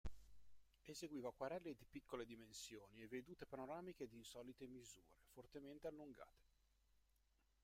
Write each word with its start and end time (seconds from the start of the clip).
Eseguiva 0.87 1.29
acquarelli 1.29 1.75
di 1.75 1.85
piccole 1.87 2.25
dimensioni 2.25 3.03
e 3.03 3.07
vedute 3.07 3.45
panoramiche 3.45 4.07
d'insolite 4.07 4.65
misure, 4.65 5.13
fortemente 5.29 5.85
allungate. 5.85 6.45